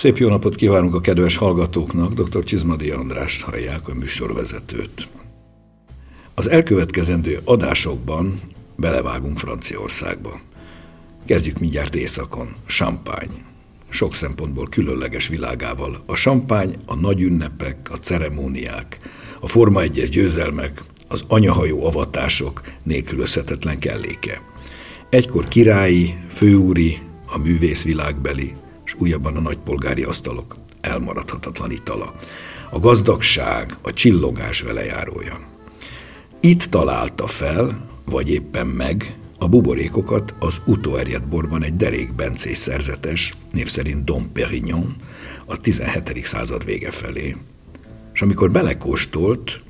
[0.00, 2.44] Szép jó napot kívánunk a kedves hallgatóknak, dr.
[2.44, 5.08] Csizmadi Andrást hallják, a műsorvezetőt.
[6.34, 8.40] Az elkövetkezendő adásokban
[8.76, 10.40] belevágunk Franciaországba.
[11.24, 13.44] Kezdjük mindjárt északon, Champagne.
[13.88, 16.02] Sok szempontból különleges világával.
[16.06, 18.98] A champagne, a nagy ünnepek, a ceremóniák,
[19.40, 24.42] a Forma 1 győzelmek, az anyahajó avatások nélkülözhetetlen kelléke.
[25.10, 28.52] Egykor királyi, főúri, a művészvilágbeli,
[28.90, 32.14] és újabban a nagypolgári asztalok elmaradhatatlan itala.
[32.70, 35.40] A gazdagság, a csillogás velejárója.
[36.40, 43.32] Itt találta fel, vagy éppen meg, a buborékokat az utóerjedt borban egy derék bencés szerzetes,
[43.52, 44.96] név szerint Dom Perignon,
[45.46, 46.26] a 17.
[46.26, 47.36] század vége felé.
[48.12, 49.60] És amikor belekóstolt,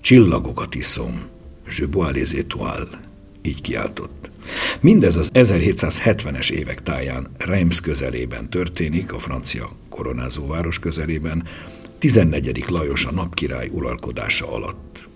[0.00, 1.22] csillagokat iszom,
[1.78, 2.88] je bois les étoiles,
[3.42, 4.30] így kiáltott.
[4.80, 11.44] Mindez az 1770-es évek táján Reims közelében történik, a francia koronázóváros közelében,
[11.98, 12.64] 14.
[12.68, 15.08] Lajos a napkirály uralkodása alatt.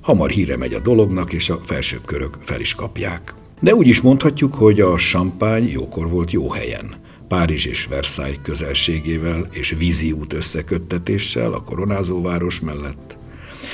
[0.00, 3.34] Hamar híre megy a dolognak, és a felsőbb körök fel is kapják.
[3.60, 6.94] De úgy is mondhatjuk, hogy a champagne jókor volt jó helyen.
[7.28, 13.16] Párizs és Versailles közelségével és vízi út összeköttetéssel a koronázóváros mellett.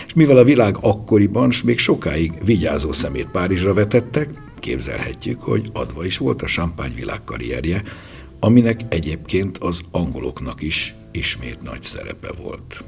[0.06, 4.28] És mivel a világ akkoriban, s még sokáig vigyázó szemét Párizsra vetettek,
[4.64, 7.82] képzelhetjük, hogy adva is volt a champagne világ karrierje,
[8.40, 12.84] aminek egyébként az angoloknak is ismét nagy szerepe volt.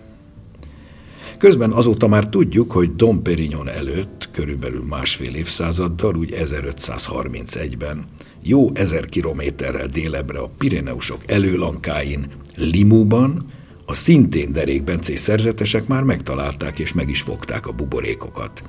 [1.39, 8.05] Közben azóta már tudjuk, hogy Dom Perignon előtt, körülbelül másfél évszázaddal, úgy 1531-ben,
[8.43, 13.45] jó ezer kilométerrel délebre a Pireneusok előlankáin, Limúban,
[13.87, 18.63] a szintén derékbencés szerzetesek már megtalálták és meg is fogták a buborékokat.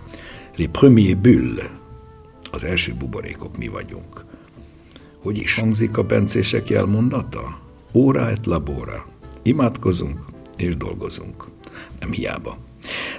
[0.56, 1.70] Les premiers bulles,
[2.52, 4.26] az első buborékok mi vagyunk.
[5.22, 7.60] Hogy is hangzik a bencések jelmondata?
[7.94, 9.06] Óra et labora.
[9.44, 10.20] Imádkozunk
[10.58, 11.46] és dolgozunk.
[12.00, 12.58] Nem hiába.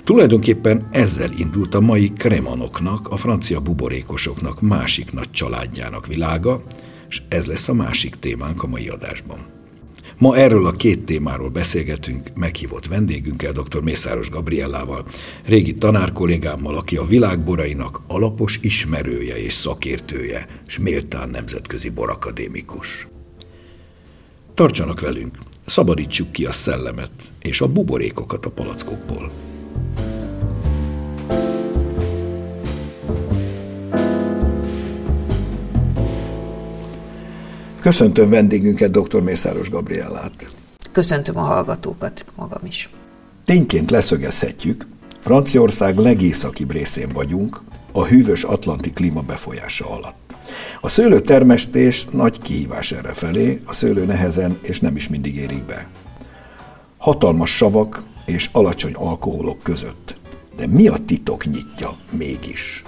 [0.04, 6.62] Tulajdonképpen ezzel indult a mai kremanoknak, a francia buborékosoknak másik nagy családjának világa,
[7.08, 9.57] és ez lesz a másik témánk a mai adásban.
[10.18, 13.82] Ma erről a két témáról beszélgetünk meghívott vendégünkkel, dr.
[13.82, 15.06] Mészáros Gabriellával,
[15.44, 23.08] régi tanárkollégámmal, aki a világborainak alapos ismerője és szakértője, és méltán nemzetközi borakadémikus.
[24.54, 27.10] Tartsanak velünk, szabadítsuk ki a szellemet
[27.42, 29.47] és a buborékokat a palackokból.
[37.88, 39.20] Köszöntöm vendégünket, dr.
[39.20, 40.54] Mészáros Gabriellát.
[40.92, 42.88] Köszöntöm a hallgatókat magam is.
[43.44, 44.86] Tényként leszögezhetjük,
[45.20, 47.60] Franciaország legészakibb részén vagyunk,
[47.92, 50.34] a hűvös atlanti klíma befolyása alatt.
[50.80, 55.88] A szőlőtermesztés nagy kihívás erre felé, a szőlő nehezen és nem is mindig érik be.
[56.98, 60.20] Hatalmas savak és alacsony alkoholok között.
[60.56, 62.84] De mi a titok nyitja mégis?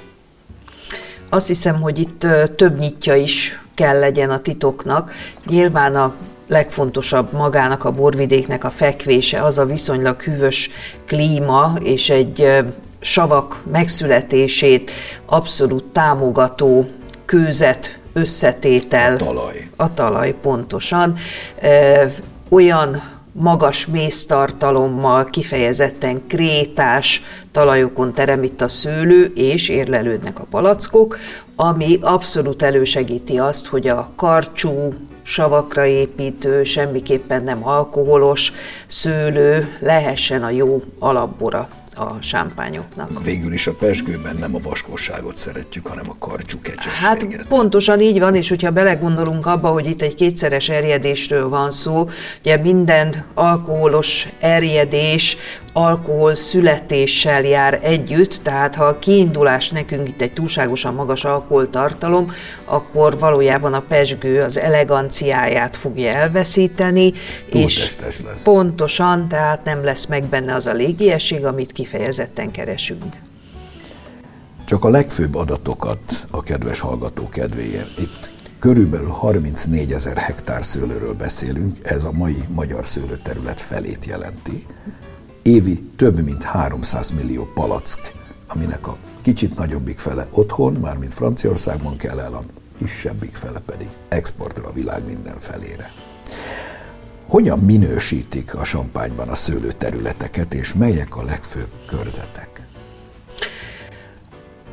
[1.29, 5.13] Azt hiszem, hogy itt több nyitja is kell legyen a titoknak.
[5.47, 6.15] Nyilván a
[6.47, 10.71] legfontosabb magának a borvidéknek a fekvése, az a viszonylag hűvös
[11.07, 12.65] klíma és egy
[13.01, 14.91] savak megszületését
[15.27, 16.89] abszolút támogató
[17.25, 19.15] kőzet összetétel.
[19.15, 19.69] A talaj.
[19.77, 21.17] A talaj, pontosan.
[22.49, 23.03] Olyan
[23.33, 31.19] magas méztartalommal, kifejezetten krétás talajokon terem itt a szőlő, és érlelődnek a palackok,
[31.57, 38.53] ami abszolút elősegíti azt, hogy a karcsú, savakra építő, semmiképpen nem alkoholos
[38.87, 43.25] szőlő lehessen a jó alapbora a sámpányoknak.
[43.25, 46.99] Végül is a pesgőben nem a vaskosságot szeretjük, hanem a karcsú kecsességet.
[46.99, 52.09] Hát pontosan így van, és hogyha belegondolunk abba, hogy itt egy kétszeres erjedésről van szó,
[52.39, 55.37] ugye minden alkoholos erjedés
[55.73, 62.33] alkohol születéssel jár együtt, tehát ha a kiindulás nekünk itt egy túlságosan magas alkoholtartalom,
[62.65, 67.13] akkor valójában a pesgő az eleganciáját fogja elveszíteni,
[67.51, 68.43] és lesz.
[68.43, 73.17] pontosan, tehát nem lesz meg benne az a légiesség, amit kifejezetten keresünk.
[74.65, 77.99] Csak a legfőbb adatokat a kedves hallgató kedvéért.
[77.99, 84.67] Itt körülbelül 34 ezer hektár szőlőről beszélünk, ez a mai magyar szőlőterület felét jelenti
[85.43, 88.15] évi több mint 300 millió palack,
[88.47, 92.43] aminek a kicsit nagyobbik fele otthon, mármint Franciaországban kell el, a
[92.79, 95.93] kisebbik fele pedig exportra a világ minden felére.
[97.27, 102.61] Hogyan minősítik a sampányban a szőlőterületeket, és melyek a legfőbb körzetek?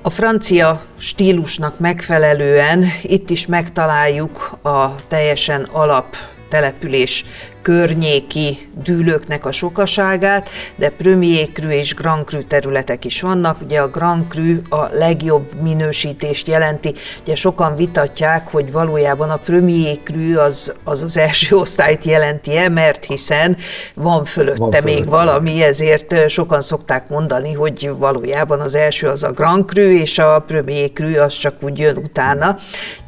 [0.02, 6.16] A francia stílusnak megfelelően itt is megtaláljuk a teljesen alap
[6.50, 7.26] település
[7.62, 13.62] környéki dűlőknek a sokaságát, de Premier Cru és Grand Cru területek is vannak.
[13.62, 16.94] Ugye a Grand Cru a legjobb minősítést jelenti.
[17.22, 23.06] Ugye sokan vitatják, hogy valójában a Premier Cru az az, az első osztályt jelenti-e, mert
[23.06, 23.58] hiszen
[23.94, 25.10] van fölötte van még fölötte.
[25.10, 30.44] valami, ezért sokan szokták mondani, hogy valójában az első az a Grand Cru, és a
[30.48, 32.58] Premier Cru az csak úgy jön utána.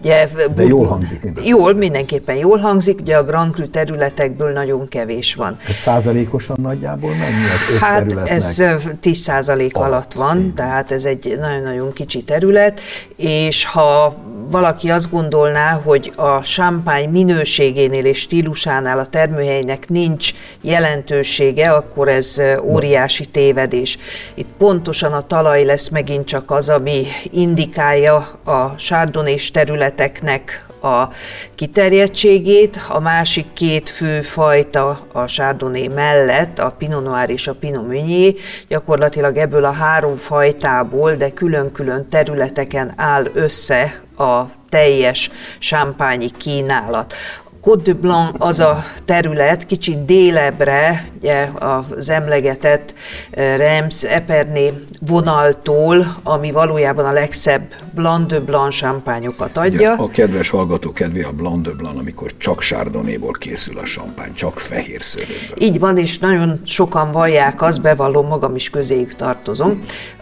[0.02, 1.44] Ugye, de jól hangzik minden.
[1.44, 3.00] Jól, mindenképpen jól hangzik.
[3.00, 5.58] Ugye a Grand Cru területekből ebből nagyon kevés van.
[5.68, 8.64] Ez százalékosan nagyjából mennyi az Hát ez
[9.00, 10.54] 10 százalék alatt, alatt van, én.
[10.54, 12.82] tehát ez egy nagyon-nagyon kicsi terület,
[13.16, 14.16] és ha
[14.50, 22.42] valaki azt gondolná, hogy a sámpány minőségénél és stílusánál a termőhelynek nincs jelentősége, akkor ez
[22.64, 23.98] óriási tévedés.
[24.34, 31.10] Itt pontosan a talaj lesz megint csak az, ami indikálja a sárdonés területeknek a
[31.56, 37.88] kiterjedtségét, a másik két fő fajta a Chardonnay mellett, a Pinot Noir és a Pinot
[37.88, 38.34] Meunier,
[38.68, 47.14] gyakorlatilag ebből a három fajtából, de külön-külön területeken áll össze a teljes sámpányi kínálat.
[47.62, 51.50] Côte de Blanc az a terület, kicsit délebre, ugye
[51.98, 52.94] az emlegetett
[53.32, 59.94] eh, Rems Epernay vonaltól, ami valójában a legszebb Blanc de Blanc sámpányokat adja.
[59.94, 64.34] Ugye, a kedves hallgató kedvé a Blanc de Blanc, amikor csak sárdonyéból készül a sámpány,
[64.34, 65.58] csak fehér szőlőből.
[65.58, 69.82] Így van, és nagyon sokan vallják, azt bevallom, magam is közéjük tartozom,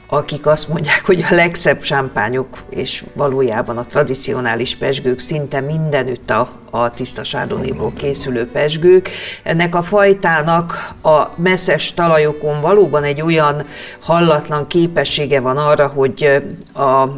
[0.10, 6.50] akik azt mondják, hogy a legszebb sámpányok, és valójában a tradicionális pesgők szinte mindenütt a,
[6.82, 9.10] a tiszta sárdonyéból készülő pesgők.
[9.44, 13.66] Ennek a fajtának a messzes talajokon valóban egy olyan
[14.02, 16.42] hallatlan képessége van arra, hogy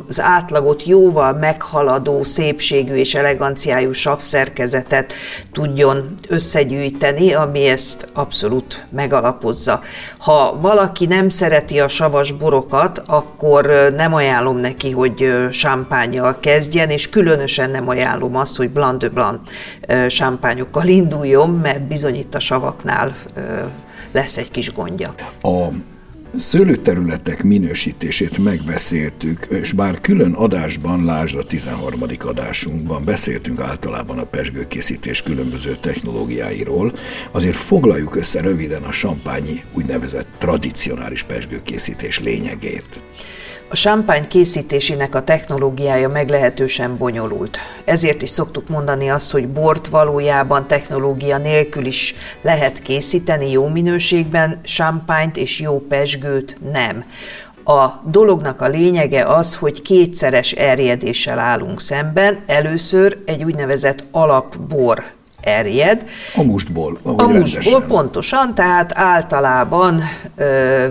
[0.07, 5.13] az átlagot jóval meghaladó szépségű és eleganciájú savszerkezetet
[5.51, 9.81] tudjon összegyűjteni, ami ezt abszolút megalapozza.
[10.17, 17.09] Ha valaki nem szereti a savas borokat, akkor nem ajánlom neki, hogy sámpányjal kezdjen, és
[17.09, 19.39] különösen nem ajánlom azt, hogy Blanc de Blanc
[20.07, 23.15] sámpányokkal induljon, mert bizony itt a savaknál
[24.11, 25.15] lesz egy kis gondja.
[25.41, 25.67] A
[26.37, 32.01] szőlőterületek minősítését megbeszéltük, és bár külön adásban, lásd a 13.
[32.19, 36.93] adásunkban beszéltünk általában a pesgőkészítés különböző technológiáiról,
[37.31, 43.01] azért foglaljuk össze röviden a sampányi úgynevezett tradicionális pesgőkészítés lényegét.
[43.71, 47.57] A sámpány készítésének a technológiája meglehetősen bonyolult.
[47.85, 54.59] Ezért is szoktuk mondani azt, hogy bort valójában technológia nélkül is lehet készíteni jó minőségben,
[54.63, 57.03] sámpányt és jó pesgőt nem.
[57.63, 62.39] A dolognak a lényege az, hogy kétszeres erjedéssel állunk szemben.
[62.45, 65.03] Először egy úgynevezett alapbor
[65.41, 66.03] erjed.
[66.35, 66.99] A mustból.
[67.03, 70.01] A mustból pontosan, tehát általában
[70.35, 70.85] ö,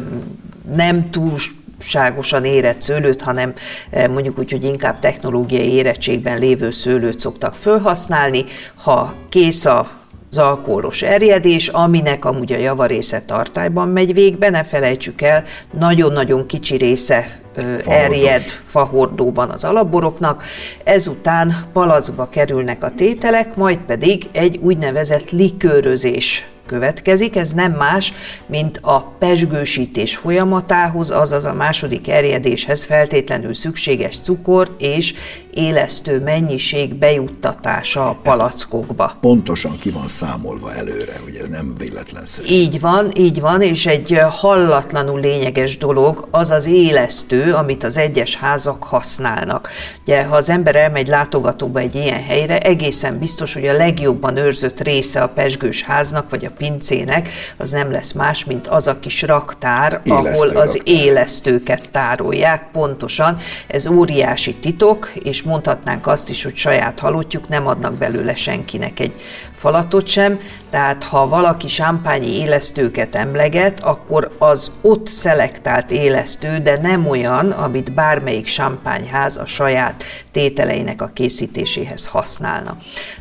[0.75, 1.39] nem túl
[1.79, 3.53] ságosan érett szőlőt, hanem
[3.91, 8.45] eh, mondjuk úgy, hogy inkább technológiai érettségben lévő szőlőt szoktak felhasználni.
[8.75, 9.99] Ha kész a
[10.31, 15.45] az alkoholos erjedés, aminek amúgy a javarésze tartályban megy végbe, ne felejtsük el,
[15.79, 17.87] nagyon-nagyon kicsi része Fahordos.
[17.87, 20.43] erjed fahordóban az alapboroknak,
[20.85, 28.13] ezután palacba kerülnek a tételek, majd pedig egy úgynevezett likőrözés következik, ez nem más,
[28.47, 35.15] mint a pesgősítés folyamatához, azaz a második erjedéshez feltétlenül szükséges cukor és
[35.59, 39.05] élesztő mennyiség bejuttatása a palackokba.
[39.05, 42.49] Ez pontosan ki van számolva előre, hogy ez nem véletlenszerű.
[42.49, 48.37] Így van, így van, és egy hallatlanul lényeges dolog az az élesztő, amit az egyes
[48.37, 49.69] házak használnak.
[50.03, 54.81] Ugye, ha az ember elmegy látogatóba egy ilyen helyre, egészen biztos, hogy a legjobban őrzött
[54.81, 59.23] része a pesgős háznak, vagy a pincének, az nem lesz más, mint az a kis
[59.23, 60.95] raktár, az ahol az raktár.
[60.95, 63.39] élesztőket tárolják, pontosan.
[63.67, 69.13] Ez óriási titok, és mondhatnánk azt is, hogy saját halottjuk nem adnak belőle senkinek egy
[69.59, 77.09] falatot sem, tehát ha valaki sámpányi élesztőket emleget, akkor az ott szelektált élesztő, de nem
[77.09, 82.77] olyan, amit bármelyik sámpányház a saját tételeinek a készítéséhez használna.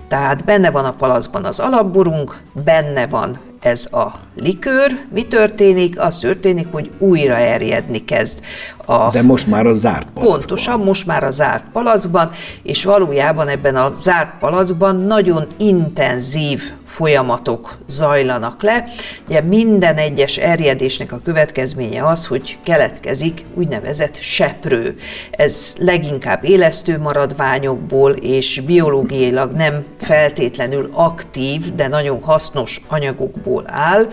[0.08, 3.27] Tehát benne van a palacban az alapborunk, benne van
[3.60, 5.06] ez a likőr.
[5.14, 6.00] Mi történik?
[6.00, 8.44] Az történik, hogy újra erjedni kezd.
[8.88, 9.10] A...
[9.12, 10.24] De most már a zárt palackban.
[10.24, 12.32] Pontosan, most már a zárt palackban,
[12.64, 18.88] és valójában ebben a zárt palackban nagyon intenzív folyamatok zajlanak le.
[19.28, 24.98] Ugye minden egyes erjedésnek a következménye az, hogy keletkezik úgynevezett seprő.
[25.32, 34.08] Ez leginkább élesztő maradványokból és biológiailag nem feltétlenül aktív, de nagyon hasznos anyagokból áll,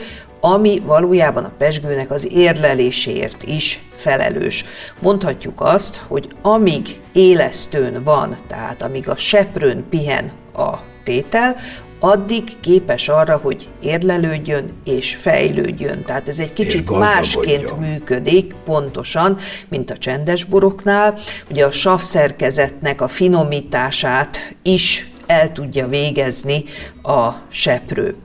[0.47, 4.65] ami valójában a pesgőnek az érleléséért is felelős.
[5.01, 11.57] Mondhatjuk azt, hogy amíg élesztőn van, tehát amíg a seprőn pihen a tétel,
[12.01, 16.05] addig képes arra, hogy érlelődjön és fejlődjön.
[16.05, 19.37] Tehát ez egy kicsit másként működik pontosan,
[19.69, 21.19] mint a csendes boroknál.
[21.51, 26.65] Ugye a savszerkezetnek a finomítását is el tudja végezni
[27.03, 28.17] a seprő.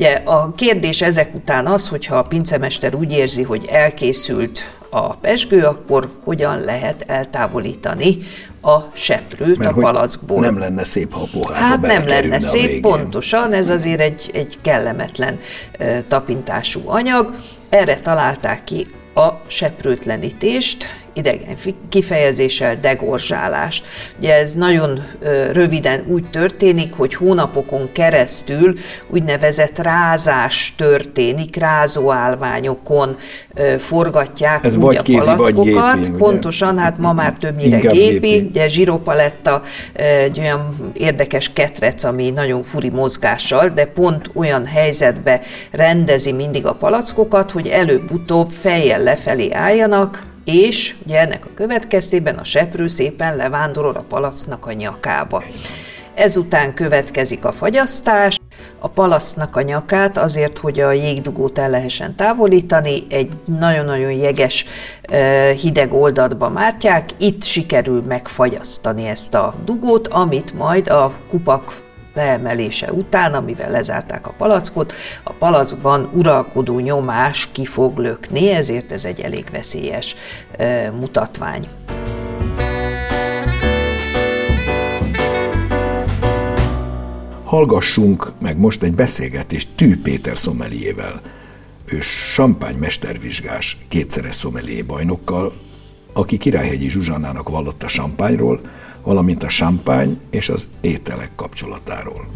[0.00, 5.64] Ugye a kérdés ezek után az, hogyha a pincemester úgy érzi, hogy elkészült a pesgő,
[5.64, 8.18] akkor hogyan lehet eltávolítani
[8.62, 10.40] a seprőt Mert a palackból.
[10.40, 14.58] nem lenne szép, ha a pohárba Hát nem lenne szép, pontosan, ez azért egy, egy
[14.62, 15.38] kellemetlen
[16.08, 17.34] tapintású anyag.
[17.68, 21.56] Erre találták ki a seprőtlenítést, idegen
[21.88, 23.84] kifejezéssel degorzsálást.
[24.18, 25.00] Ugye ez nagyon
[25.52, 28.74] röviden úgy történik, hogy hónapokon keresztül
[29.08, 33.16] úgynevezett rázás történik, rázóállványokon
[33.78, 36.00] forgatják ez úgy a kézi, palackokat.
[36.00, 37.96] Gépi, Pontosan, hát ma már többnyire gépi.
[37.98, 38.46] gépi.
[38.48, 39.62] Ugye zsiropaletta
[39.92, 45.40] egy olyan érdekes ketrec, ami nagyon furi mozgással, de pont olyan helyzetbe
[45.70, 52.44] rendezi mindig a palackokat, hogy előbb-utóbb fejjel lefelé álljanak, és ugye ennek a következtében a
[52.44, 55.42] seprő szépen levándorol a palacnak a nyakába.
[56.14, 58.38] Ezután következik a fagyasztás,
[58.78, 64.66] a palasztnak a nyakát azért, hogy a jégdugót el lehessen távolítani, egy nagyon-nagyon jeges
[65.60, 73.34] hideg oldatba mártják, itt sikerül megfagyasztani ezt a dugót, amit majd a kupak leemelése után,
[73.34, 79.44] amivel lezárták a palackot, a palackban uralkodó nyomás ki fog lökni, ezért ez egy elég
[79.52, 80.16] veszélyes
[80.56, 81.68] e, mutatvány.
[87.44, 91.20] Hallgassunk meg most egy beszélgetést Tű Péter szomeliével.
[91.84, 91.98] Ő
[92.76, 95.52] mestervizsgás, kétszeres szomelié bajnokkal,
[96.12, 97.88] aki Királyhegyi Zsuzsannának vallott a
[99.02, 102.28] valamint a sampány és az ételek kapcsolatáról.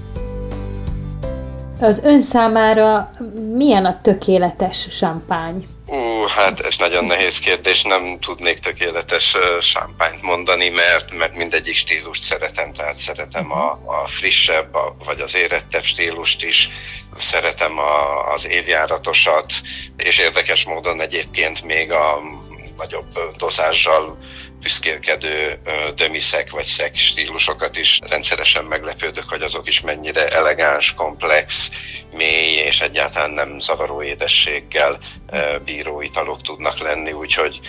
[1.80, 3.10] Az ön számára
[3.54, 5.66] milyen a tökéletes sampány?
[5.86, 12.22] Ú, hát ez nagyon nehéz kérdés, nem tudnék tökéletes sámpányt mondani, mert, mert mindegyik stílust
[12.22, 16.68] szeretem, tehát szeretem a, a frissebb, a, vagy az érettebb stílust is,
[17.16, 19.52] szeretem a, az évjáratosat,
[19.96, 22.20] és érdekes módon egyébként még a
[22.76, 24.18] nagyobb dozázsal
[24.64, 25.58] büszkélkedő
[25.96, 31.70] dömiszek vagy szek stílusokat is rendszeresen meglepődök, hogy azok is mennyire elegáns, komplex,
[32.16, 34.98] mély és egyáltalán nem zavaró édességgel
[35.64, 37.60] bíró italok tudnak lenni, úgyhogy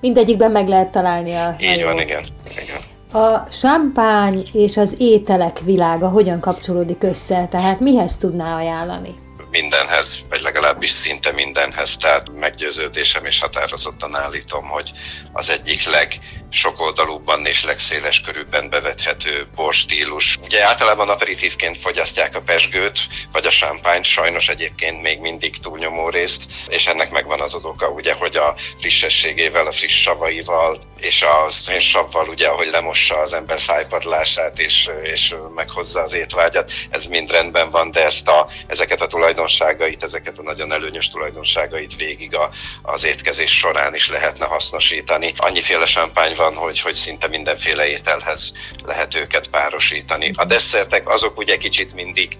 [0.00, 2.24] Mindegyikben meg lehet találni a Így van, igen.
[2.62, 2.80] igen.
[3.12, 7.48] A sampány és az ételek világa hogyan kapcsolódik össze?
[7.50, 9.14] Tehát mihez tudná ajánlani?
[9.52, 14.90] Mindenhez, vagy legalábbis szinte mindenhez, tehát meggyőződésem és határozottan állítom, hogy
[15.32, 20.38] az egyik legsokoldalúbban és legszéles körülben bevethető borstílus.
[20.42, 22.98] Ugye általában aperitívként fogyasztják a pesgőt,
[23.32, 27.88] vagy a sámpányt, sajnos egyébként még mindig túlnyomó részt, és ennek megvan az az oka,
[27.88, 33.32] ugye, hogy a frissességével, a friss savaival, és az én savval, ugye, ahogy lemossa az
[33.32, 39.00] ember szájpadlását, és, és meghozza az étvágyat, ez mind rendben van, de ezt a, ezeket
[39.00, 42.50] a tulajdon tulajdonságait, ezeket a nagyon előnyös tulajdonságait végig a,
[42.82, 45.32] az étkezés során is lehetne hasznosítani.
[45.36, 48.52] Annyiféle sámpány van, hogy, hogy szinte mindenféle ételhez
[48.84, 50.30] lehet őket párosítani.
[50.34, 52.36] A desszertek azok ugye kicsit mindig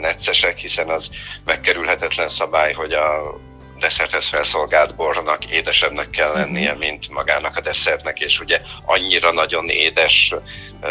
[0.00, 1.10] neccesek, hiszen az
[1.44, 3.38] megkerülhetetlen szabály, hogy a
[3.78, 6.38] desszerthez felszolgált bornak édesebbnek kell mhm.
[6.38, 10.34] lennie, mint magának a desszertnek, és ugye annyira nagyon édes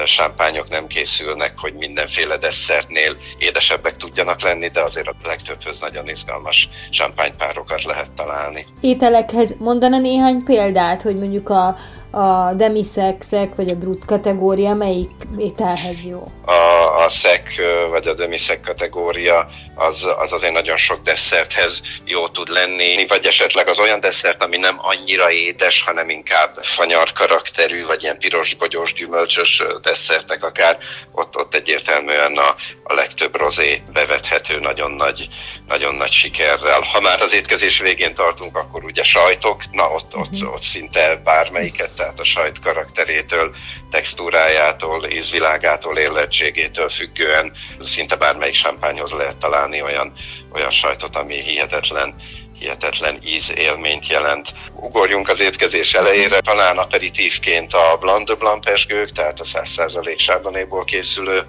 [0.06, 6.70] sámpányok nem készülnek, hogy mindenféle desszertnél édesebbek tudjanak lenni, de azért a legtöbbhöz nagyon izgalmas
[6.90, 8.66] sámpánypárokat lehet találni.
[8.82, 11.78] Ételekhez mondana néhány példát, hogy mondjuk a,
[12.16, 16.32] a demiszexek vagy a brut kategória melyik ételhez jó?
[16.46, 22.50] A, a szek vagy a demiszek kategória az, az azért nagyon sok desszerthez jó tud
[22.50, 28.04] lenni, vagy esetleg az olyan desszert, ami nem annyira édes, hanem inkább fanyar karakterű, vagy
[28.04, 30.78] ilyen piros, bogyós, gyümölcsös desszertek akár,
[31.12, 35.28] ott, ott egyértelműen a, a legtöbb rozé bevethető nagyon nagy,
[35.68, 36.82] nagyon nagy sikerrel.
[36.82, 42.05] Ha már az étkezés végén tartunk, akkor ugye sajtok, na ott, ott, ott szinte bármelyiket,
[42.06, 43.56] tehát a sajt karakterétől,
[43.92, 50.12] textúrájától, ízvilágától, érlettségétől függően szinte bármelyik sámpányhoz lehet találni olyan,
[50.54, 52.16] olyan sajtot, ami hihetetlen
[52.60, 54.54] hihetetlen ízélményt jelent.
[54.74, 60.84] Ugorjunk az étkezés elejére, talán aperitívként a Blanc de Blanc pesgők, tehát a 100% sárdonyéból
[60.84, 61.46] készülő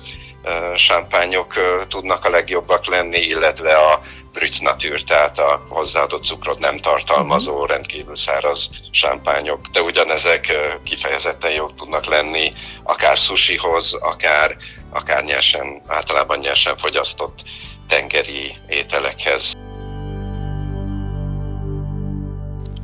[0.74, 1.54] sámpányok
[1.88, 4.00] tudnak a legjobbak lenni, illetve a
[4.32, 7.70] brüt nature, tehát a hozzáadott cukrot nem tartalmazó, mhm.
[7.70, 10.52] rendkívül száraz sámpányok, de ugyanezek
[10.84, 14.56] kifejezetten jók tudnak lenni, akár sushihoz, akár,
[14.90, 17.42] akár nyersen, általában nyersen fogyasztott
[17.88, 19.52] tengeri ételekhez.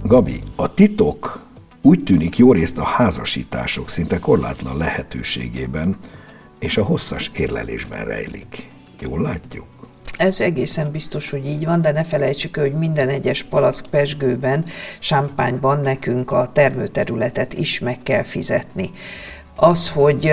[0.02, 1.40] Gabi, a titok
[1.82, 5.98] úgy tűnik jó részt a házasítások szinte korlátlan lehetőségében
[6.62, 8.68] és a hosszas érlelésben rejlik.
[9.00, 9.66] Jól látjuk?
[10.16, 14.64] Ez egészen biztos, hogy így van, de ne felejtsük, hogy minden egyes palack pesgőben,
[14.98, 18.90] sámpányban nekünk a termőterületet is meg kell fizetni.
[19.56, 20.32] Az, hogy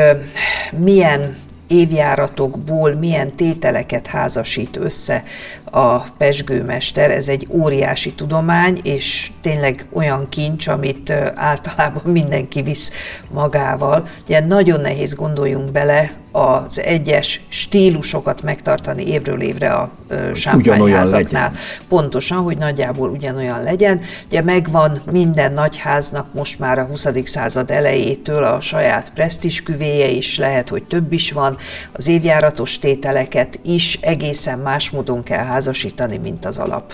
[0.77, 5.23] milyen évjáratokból milyen tételeket házasít össze
[5.71, 12.91] a pesgőmester, ez egy óriási tudomány, és tényleg olyan kincs, amit általában mindenki visz
[13.31, 14.07] magával.
[14.23, 19.91] Ugye nagyon nehéz gondoljunk bele az egyes stílusokat megtartani évről évre a
[20.33, 21.53] sámpányházaknál.
[21.87, 24.01] Pontosan, hogy nagyjából ugyanolyan legyen.
[24.25, 27.07] Ugye megvan minden nagyháznak most már a 20.
[27.23, 31.57] század elejétől a saját presztisküvéje is, lehet, hogy több is van.
[31.91, 36.93] Az évjáratos tételeket is egészen más módon kell házasítani, mint az alap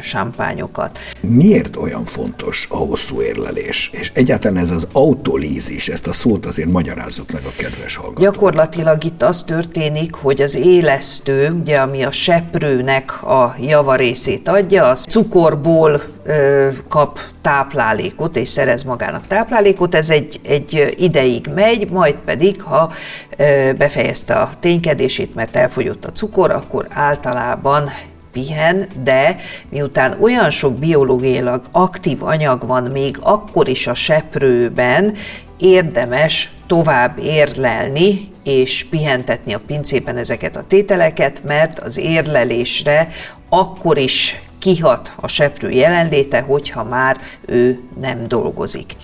[0.00, 0.98] sámpányokat.
[1.20, 3.90] Miért olyan fontos a hosszú érlelés?
[3.92, 8.24] És egyáltalán ez az autolízis, ezt a szót azért magyarázzuk meg a kedves hallgatók.
[8.24, 15.04] Gyakorlatilag itt az történik, hogy az élesztő, ugye, ami a seprőnek a javarészét adja, az
[15.08, 22.62] cukorból ö, kap táplálékot, és szerez magának táplálékot, ez egy, egy ideig megy, majd pedig,
[22.62, 22.92] ha
[23.36, 27.90] ö, befejezte a ténykedését, mert elfogyott a cukor, akkor általában
[28.32, 29.36] pihen, de
[29.68, 35.14] miután olyan sok biológiailag aktív anyag van még akkor is a seprőben,
[35.58, 43.08] érdemes tovább érlelni és pihentetni a pincében ezeket a tételeket, mert az érlelésre
[43.48, 47.16] akkor is kihat a seprő jelenléte, hogyha már
[47.46, 48.96] ő nem dolgozik.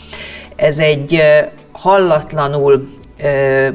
[0.57, 1.23] Ez egy
[1.73, 2.89] hallatlanul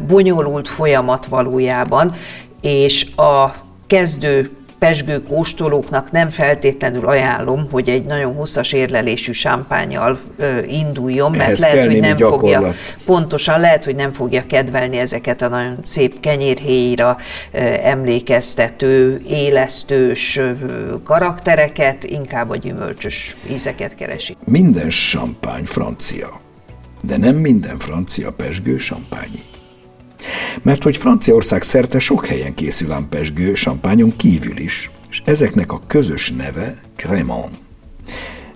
[0.08, 2.16] bonyolult folyamat valójában,
[2.62, 3.54] és a
[3.88, 4.52] kezdő
[4.84, 11.60] pesgő kóstolóknak nem feltétlenül ajánlom, hogy egy nagyon hosszas érlelésű sámpányjal ö, induljon, mert Ehhez
[11.60, 12.62] lehet, hogy nem gyakorlat.
[12.62, 12.74] fogja,
[13.06, 17.18] pontosan lehet, hogy nem fogja kedvelni ezeket a nagyon szép kenyérhéjra
[17.52, 20.52] ö, emlékeztető, élesztős ö,
[21.04, 24.36] karaktereket, inkább a gyümölcsös ízeket keresi.
[24.46, 26.40] Minden sampány francia,
[27.02, 29.44] de nem minden francia pesgő sampányi.
[30.62, 36.32] Mert hogy Franciaország szerte sok helyen készül ámpesgő, sampányon kívül is, és ezeknek a közös
[36.32, 37.58] neve Cremant.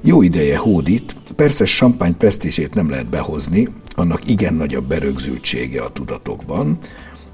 [0.01, 5.91] Jó ideje hódít, persze sampány presztízsét nem lehet behozni, annak igen nagy a berögzültsége a
[5.91, 6.77] tudatokban,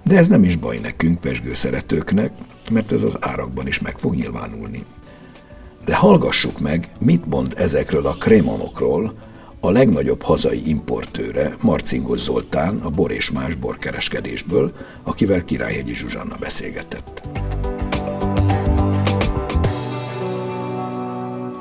[0.03, 2.31] de ez nem is baj nekünk, pesgő szeretőknek,
[2.71, 4.83] mert ez az árakban is meg fog nyilvánulni.
[5.85, 9.13] De hallgassuk meg, mit mond ezekről a krémonokról,
[9.65, 14.71] a legnagyobb hazai importőre Marcingos Zoltán a bor és más borkereskedésből,
[15.03, 17.21] akivel Királyhegyi Zsuzsanna beszélgetett.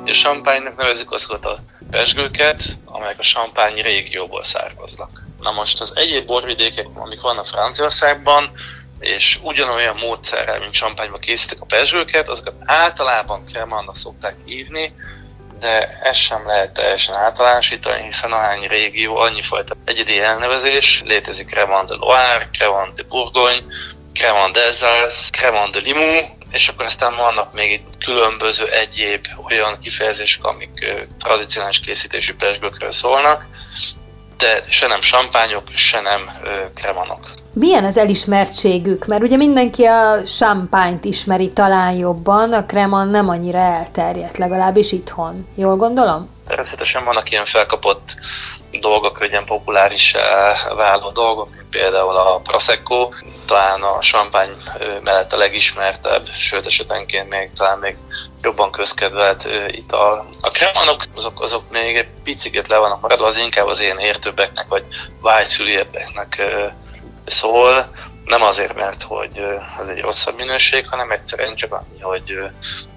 [0.06, 5.22] A sampánynak nevezik azokat a pesgőket, amelyek a sampány régióból származnak.
[5.40, 8.50] Na most az egyéb borvidékek, amik vannak Franciaországban,
[9.00, 14.94] és ugyanolyan módszerrel, mint sampányban készítik a pesgőket, azokat általában kremannak szokták hívni,
[15.62, 21.88] de ezt sem lehet teljesen általánosítani, hiszen ahány régió, annyi fajta egyedi elnevezés, létezik Cremant
[21.88, 23.62] de Loire, Cremant de Bourgogne,
[24.14, 30.44] Cremant d'Alsace, Cremant de Limoux, és akkor aztán vannak még itt különböző egyéb olyan kifejezések,
[30.44, 33.46] amik tradicionális készítésű pesgőkről szólnak,
[34.42, 36.30] de se nem sampányok, se nem
[36.74, 37.40] kremanok.
[37.54, 39.06] Milyen az elismertségük?
[39.06, 45.48] Mert ugye mindenki a champányt ismeri talán jobban, a kreman nem annyira elterjedt, legalábbis itthon.
[45.54, 46.28] Jól gondolom?
[46.46, 48.14] Természetesen vannak ilyen felkapott
[48.80, 50.16] dolgok, könnyen populáris
[50.76, 53.08] váló dolgok, mint például a Prosecco,
[53.52, 54.56] talán a champagne
[55.02, 57.96] mellett a legismertebb, sőt esetenként még talán még
[58.42, 60.28] jobban közkedvelt ital.
[60.40, 64.68] A kremanok azok, azok még egy picit le vannak maradva, az inkább az ilyen értőbbeknek
[64.68, 64.84] vagy
[65.20, 66.42] vágyfüliebbeknek
[67.26, 67.90] szól
[68.24, 69.44] nem azért, mert hogy
[69.78, 72.38] ez egy rosszabb minőség, hanem egyszerűen csak annyi, hogy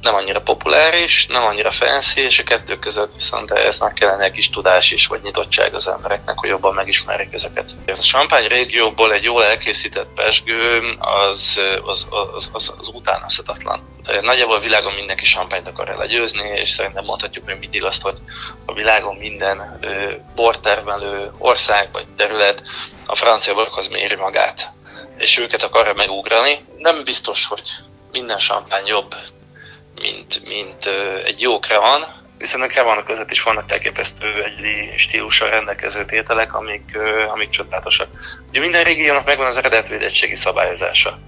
[0.01, 4.31] nem annyira populáris, nem annyira fancy, és a kettő között viszont ez már kellene egy
[4.31, 7.71] kis tudás is, vagy nyitottság az embereknek, hogy jobban megismerjék ezeket.
[7.87, 13.81] A champagne régióból egy jól elkészített pesgő az, az, az, az, az utánozhatatlan.
[14.21, 18.17] Nagyjából a világon mindenki champagne akar legyőzni, és szerintem mondhatjuk még mindig azt, hogy
[18.65, 19.79] a világon minden
[20.35, 22.61] bortermelő ország vagy terület
[23.05, 24.73] a francia borokhoz méri magát
[25.17, 26.65] és őket akarja megugrani.
[26.77, 27.71] Nem biztos, hogy
[28.11, 29.15] minden sampány jobb,
[29.95, 30.85] mint, mint
[31.25, 36.97] egy jó krevan, hiszen a krevanok között is vannak elképesztő egyedi stílussal rendelkező tételek, amik,
[37.27, 38.07] amik csodálatosak.
[38.49, 41.19] Ugye minden régiónak megvan az eredetvédettségi szabályozása.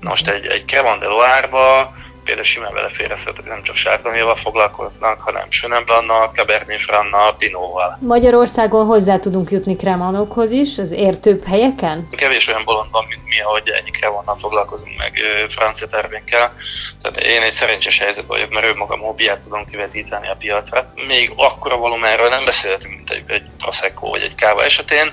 [0.00, 1.94] Most egy, egy Crevan de Loire-ba
[2.28, 7.98] például simán beleférezhet, hogy nem csak Sárdonéval foglalkoznak, hanem Sönenblannal, Cabernet Frannal, Pinóval.
[8.00, 12.08] Magyarországon hozzá tudunk jutni kremanokhoz is, az értőbb helyeken?
[12.10, 16.56] Kevés olyan bolond van, mint mi, ahogy ennyi kremannal foglalkozunk meg francia termékkel.
[17.02, 20.92] Tehát én egy szerencsés helyzetben vagyok, mert ő maga mobiát tudom kivetíteni a piacra.
[21.06, 25.12] Még akkora volumenről nem beszélhetünk, mint egy, egy Prosecco vagy egy káva esetén,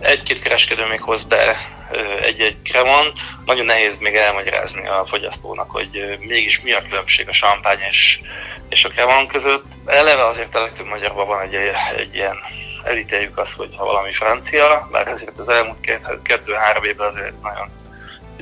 [0.00, 1.56] egy-két kereskedő még hoz be
[2.22, 3.20] egy-egy kremant.
[3.44, 8.20] Nagyon nehéz még elmagyarázni a fogyasztónak, hogy mégis mi a különbség a sampány és,
[8.68, 9.64] és a kremant között.
[9.84, 11.54] Eleve azért a legtöbb magyarban van egy,
[11.96, 12.36] egy ilyen
[12.84, 17.70] elítéljük azt, hogy ha valami francia, bár ezért az elmúlt kettő-három évben azért nagyon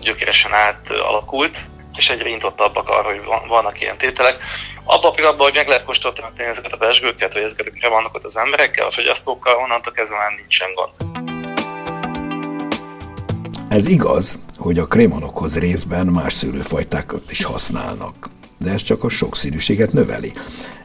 [0.01, 1.59] gyökeresen átalakult,
[1.97, 4.42] és egyre intottabbak arra, hogy vannak ilyen tételek.
[4.85, 8.37] Abban a pillanatban, hogy meg lehet kóstoltatni ezeket a besgőket, vagy ezeket a kremanokat az
[8.37, 11.38] emberekkel, a fogyasztókkal, onnantól kezdve már nincsen gond.
[13.69, 19.93] Ez igaz, hogy a krémanokhoz részben más szőlőfajtákat is használnak, de ez csak a sokszínűséget
[19.93, 20.33] növeli.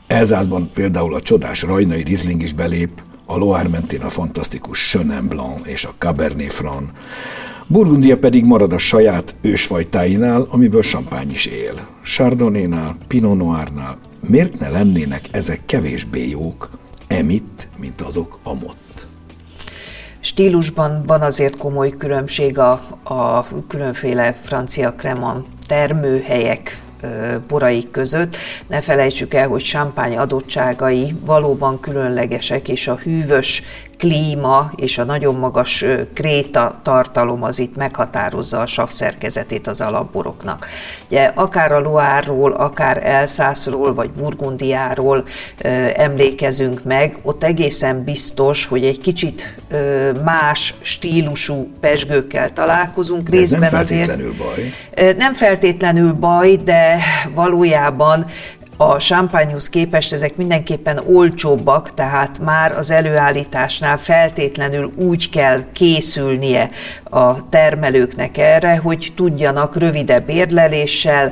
[0.08, 5.68] Elzászban például a csodás rajnai rizling is belép, a Loire mentén a fantasztikus Chenin Blanc
[5.68, 6.90] és a Cabernet Franc,
[7.68, 11.88] Burgundia pedig marad a saját ősfajtáinál, amiből champagne is él.
[12.04, 16.70] Chardonnay-nál, Pinot Noirnál miért ne lennének ezek kevésbé jók,
[17.08, 18.83] emitt, mint azok amott?
[20.24, 22.72] Stílusban van azért komoly különbség a,
[23.04, 26.82] a különféle francia kremon termőhelyek
[27.48, 28.38] borai között.
[28.68, 33.64] Ne felejtsük el, hogy champagne adottságai valóban különlegesek, és a hűvös
[33.98, 40.68] klíma és a nagyon magas kréta tartalom az itt meghatározza a sav szerkezetét az alapboroknak.
[41.10, 45.24] Ugye akár a Loárról, akár Elszászról vagy Burgundiáról
[45.96, 49.56] emlékezünk meg, ott egészen biztos, hogy egy kicsit
[50.24, 53.30] más stílusú pesgőkkel találkozunk.
[53.30, 55.14] De ez Részben nem feltétlenül azért, baj.
[55.18, 56.98] Nem feltétlenül baj, de
[57.34, 58.26] valójában
[58.78, 66.70] a champagnehoz képest ezek mindenképpen olcsóbbak, tehát már az előállításnál feltétlenül úgy kell készülnie
[67.04, 71.32] a termelőknek erre, hogy tudjanak rövidebb érleléssel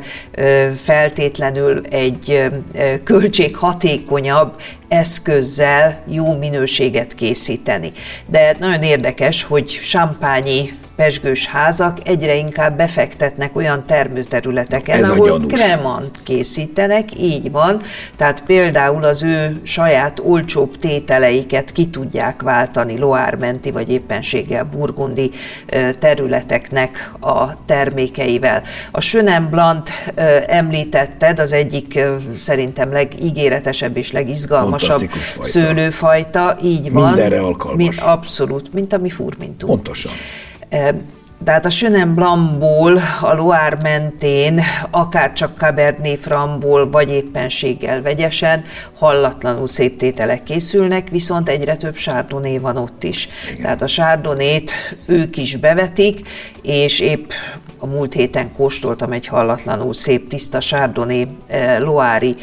[0.83, 2.49] feltétlenül egy
[3.03, 4.55] költséghatékonyabb
[4.87, 7.91] eszközzel jó minőséget készíteni.
[8.25, 10.61] De nagyon érdekes, hogy champagne
[11.01, 17.81] pesgős házak egyre inkább befektetnek olyan termőterületeken, Ez ahol kremant készítenek, így van,
[18.15, 25.31] tehát például az ő saját olcsóbb tételeiket ki tudják váltani Loármenti vagy éppenséggel burgundi
[25.99, 28.63] területeknek a termékeivel.
[28.91, 29.89] A Blant
[30.47, 31.99] említetted, az egyik
[32.37, 35.09] szerintem legígéretesebb és legizgalmasabb
[35.39, 37.07] szőlőfajta, így van.
[37.07, 37.77] Mindenre alkalmas.
[37.77, 39.73] Min, abszolút, mint a mi furmintunk.
[39.73, 40.11] Pontosan.
[41.43, 48.63] Tehát a Sönen Blancból, a Loire mentén, akár csak Cabernet Francból, vagy éppenséggel vegyesen,
[48.97, 53.27] hallatlanul szép tételek készülnek, viszont egyre több Chardonnay van ott is.
[53.51, 53.61] Igen.
[53.61, 54.71] Tehát a Chardonnay-t
[55.05, 56.27] ők is bevetik,
[56.61, 57.31] és épp
[57.79, 61.27] a múlt héten kóstoltam egy hallatlanul szép, tiszta Chardonnay
[61.79, 62.35] Loári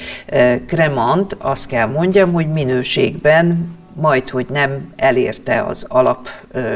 [0.67, 6.29] kremant, azt kell mondjam, hogy minőségben majd, hogy nem elérte az alap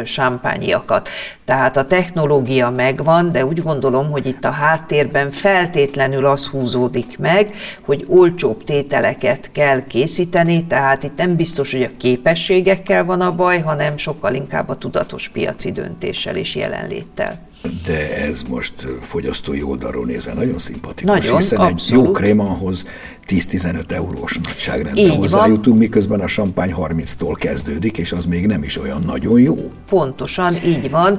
[0.05, 1.09] sámpányiakat.
[1.45, 7.55] Tehát a technológia megvan, de úgy gondolom, hogy itt a háttérben feltétlenül az húzódik meg,
[7.85, 13.61] hogy olcsóbb tételeket kell készíteni, tehát itt nem biztos, hogy a képességekkel van a baj,
[13.61, 17.51] hanem sokkal inkább a tudatos piaci döntéssel és jelenléttel.
[17.87, 22.05] De ez most fogyasztói oldalról nézve nagyon szimpatikus, nagyon, hiszen abszolút.
[22.05, 22.85] egy jó krémahoz
[23.29, 29.03] 10-15 eurós nagyságrendben hozzájutunk, miközben a sampány 30-tól kezdődik, és az még nem is olyan
[29.07, 29.57] nagyon jó.
[29.89, 31.19] Pontosan, így van.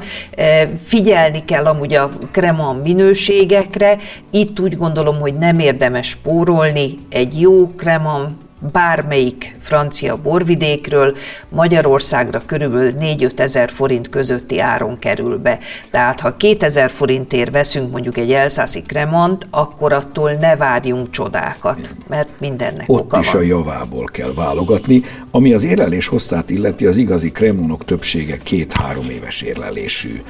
[0.83, 3.97] Figyelni kell amúgy a krema minőségekre.
[4.31, 6.97] Itt úgy gondolom, hogy nem érdemes spórolni.
[7.09, 8.31] Egy jó krema
[8.71, 11.17] bármelyik francia borvidékről
[11.49, 15.59] Magyarországra körülbelül 4-5 ezer forint közötti áron kerül be.
[15.91, 22.29] Tehát ha 2000 forintért veszünk mondjuk egy elszászi kremant, akkor attól ne várjunk csodákat, mert
[22.39, 23.41] mindennek Ott oka is van.
[23.41, 29.41] a javából kell válogatni, ami az érlelés hosszát illeti, az igazi kremonok többsége két-három éves
[29.41, 30.21] érlelésű.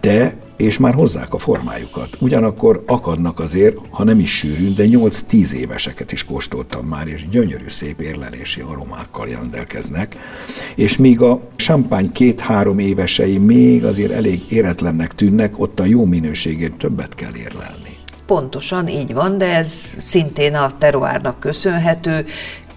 [0.00, 2.16] De és már hozzák a formájukat.
[2.20, 7.68] Ugyanakkor akadnak azért, ha nem is sűrűn, de 8-10 éveseket is kóstoltam már, és gyönyörű
[7.68, 10.16] szép érlelési aromákkal rendelkeznek.
[10.74, 16.76] És míg a champagne két-három évesei még azért elég éretlennek tűnnek, ott a jó minőségért
[16.76, 17.96] többet kell érlelni.
[18.26, 22.26] Pontosan így van, de ez szintén a teruárnak köszönhető,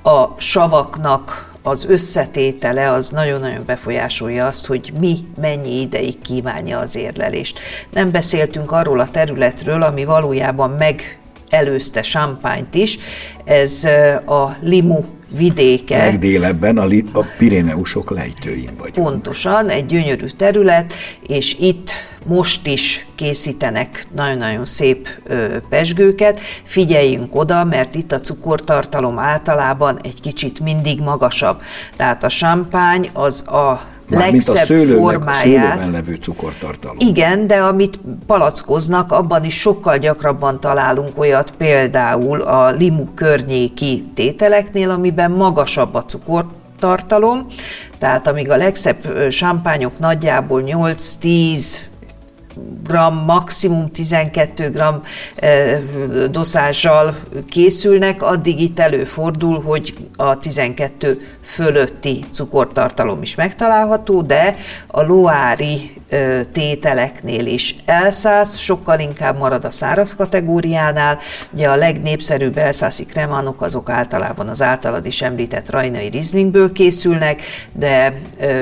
[0.04, 7.60] a savaknak az összetétele az nagyon-nagyon befolyásolja azt, hogy mi mennyi ideig kívánja az érlelést.
[7.90, 13.00] Nem beszéltünk arról a területről, ami valójában megelőzte Champagne-t is,
[13.44, 13.84] ez
[14.26, 15.04] a Limu
[15.38, 15.98] vidéke.
[15.98, 19.08] Legdélebben a, a Pireneusok lejtőin vagyunk.
[19.08, 20.94] Pontosan, egy gyönyörű terület,
[21.28, 21.92] és itt
[22.26, 25.08] most is készítenek nagyon-nagyon szép
[25.70, 26.40] pesgőket.
[26.64, 31.62] Figyeljünk oda, mert itt a cukortartalom általában egy kicsit mindig magasabb.
[31.96, 33.82] Tehát a champagne az a
[34.14, 35.42] a legszebb szőlőnek, formáját.
[35.42, 36.96] szőlőben levő cukortartalom.
[37.00, 44.90] Igen, de amit palackoznak, abban is sokkal gyakrabban találunk olyat, például a limu környéki tételeknél,
[44.90, 47.48] amiben magasabb a cukortartalom,
[47.98, 51.90] tehát amíg a legszebb sámpányok nagyjából 8-10
[52.84, 55.02] gram, maximum 12 gram
[56.32, 57.16] doszással
[57.50, 64.56] készülnek, addig itt előfordul, hogy a 12 fölötti cukortartalom is megtalálható, de
[64.88, 65.94] a loári
[66.52, 71.20] tételeknél is elszász, sokkal inkább marad a száraz kategóriánál.
[71.54, 77.42] Ugye a legnépszerűbb elszászi kremánok azok általában az általad is említett rajnai rizlingből készülnek,
[77.74, 78.14] de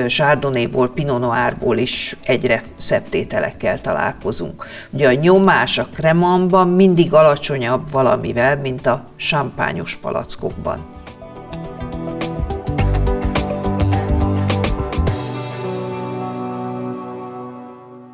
[0.06, 4.66] sárdonnayból, pinot noirból is egyre szebb tételekkel találkozunk.
[4.90, 10.98] Ugye a nyomás a kremanban mindig alacsonyabb valamivel, mint a sampányos palackokban.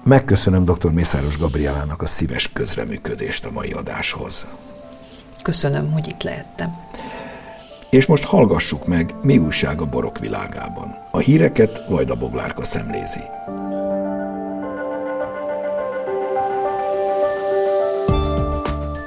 [0.05, 0.91] Megköszönöm dr.
[0.93, 4.47] Mészáros Gabrielának a szíves közreműködést a mai adáshoz.
[5.43, 6.77] Köszönöm, hogy itt lehettem.
[7.91, 10.95] És most hallgassuk meg, mi újság a borok világában.
[11.11, 13.21] A híreket Vajda Boglárka szemlézi.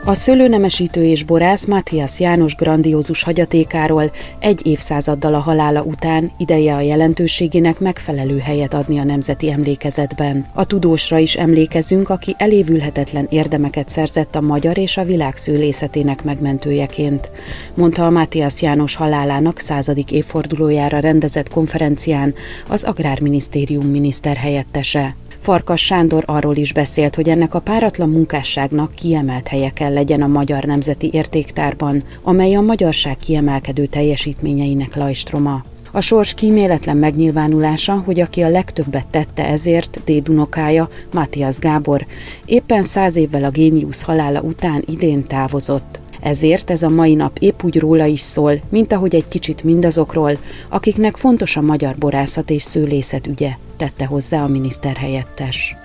[0.05, 6.81] A szőlőnemesítő és borász Matthias János grandiózus hagyatékáról egy évszázaddal a halála után ideje a
[6.81, 10.45] jelentőségének megfelelő helyet adni a nemzeti emlékezetben.
[10.53, 17.31] A tudósra is emlékezünk, aki elévülhetetlen érdemeket szerzett a magyar és a világ szőlészetének megmentőjeként,
[17.73, 22.33] mondta a Matthias János halálának századik évfordulójára rendezett konferencián
[22.67, 25.15] az Agrárminisztérium miniszter helyettese.
[25.41, 30.27] Farkas Sándor arról is beszélt, hogy ennek a páratlan munkásságnak kiemelt helye kell legyen a
[30.27, 35.63] Magyar Nemzeti Értéktárban, amely a magyarság kiemelkedő teljesítményeinek lajstroma.
[35.91, 42.05] A sors kíméletlen megnyilvánulása, hogy aki a legtöbbet tette ezért, dédunokája, Matthias Gábor,
[42.45, 45.99] éppen száz évvel a géniusz halála után idén távozott.
[46.19, 50.37] Ezért ez a mai nap épp úgy róla is szól, mint ahogy egy kicsit mindazokról,
[50.69, 55.75] akiknek fontos a magyar borászat és szőlészet ügye, tette hozzá a miniszter helyettes.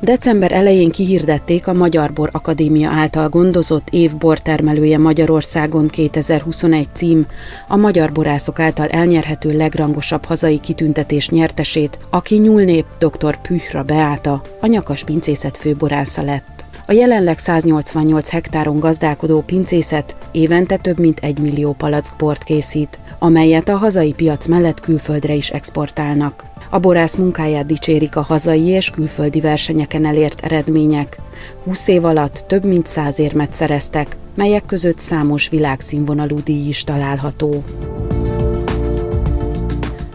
[0.00, 7.26] December elején kihirdették a Magyar Bor Akadémia által gondozott év bortermelője Magyarországon 2021 cím,
[7.68, 13.40] a magyar borászok által elnyerhető legrangosabb hazai kitüntetés nyertesét, aki nyúlnép dr.
[13.40, 16.65] Pühra Beáta, a nyakas pincészet főborásza lett.
[16.88, 23.68] A jelenleg 188 hektáron gazdálkodó pincészet évente több mint egy millió palack bort készít, amelyet
[23.68, 26.44] a hazai piac mellett külföldre is exportálnak.
[26.70, 31.18] A borász munkáját dicsérik a hazai és külföldi versenyeken elért eredmények.
[31.64, 37.64] 20 év alatt több mint száz érmet szereztek, melyek között számos világszínvonalú díj is található.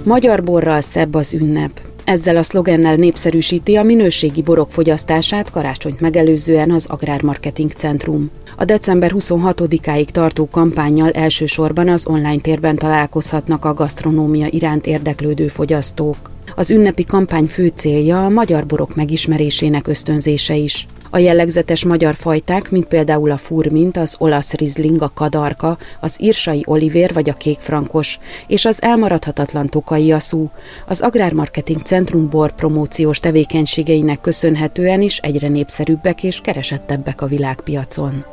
[0.03, 1.90] Magyar borral szebb az ünnep.
[2.03, 8.31] Ezzel a szlogennel népszerűsíti a minőségi borok fogyasztását karácsonyt megelőzően az Agrármarketing Centrum.
[8.57, 16.17] A december 26-áig tartó kampányjal elsősorban az online térben találkozhatnak a gasztronómia iránt érdeklődő fogyasztók.
[16.55, 20.87] Az ünnepi kampány fő célja a magyar borok megismerésének ösztönzése is.
[21.13, 26.63] A jellegzetes magyar fajták, mint például a furmint, az olasz rizling, a kadarka, az írsai
[26.65, 30.49] olivér vagy a kékfrankos, és az elmaradhatatlan tokai aszú,
[30.87, 38.25] az Agrármarketing Centrum bor promóciós tevékenységeinek köszönhetően is egyre népszerűbbek és keresettebbek a világpiacon.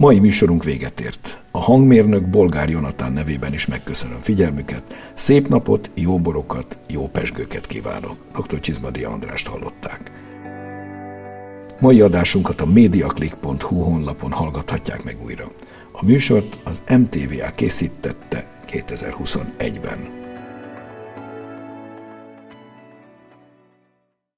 [0.00, 1.44] Mai műsorunk véget ért.
[1.50, 4.82] A hangmérnök Bolgár Jonatán nevében is megköszönöm figyelmüket.
[5.14, 8.16] Szép napot, jó borokat, jó pesgőket kívánok.
[8.32, 8.60] Dr.
[8.60, 10.10] Csizmadia Andrást hallották.
[11.80, 15.48] Mai adásunkat a mediaclick.hu honlapon hallgathatják meg újra.
[15.92, 20.19] A műsort az MTVA készítette 2021-ben.